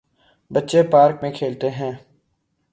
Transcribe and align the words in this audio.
بچے 0.51 0.83
پارک 0.83 1.15
میں 1.21 1.31
کھیلتے 1.31 1.69
ہیں۔ 1.69 1.91